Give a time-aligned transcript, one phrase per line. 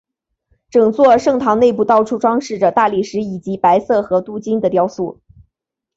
[0.71, 5.21] 整座圣堂内部到处装饰着大理石以及白色和镀金的雕塑。